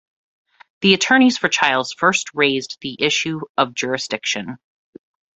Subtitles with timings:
[0.79, 4.57] The attorneys for Chiles first raised the issue of jurisdiction.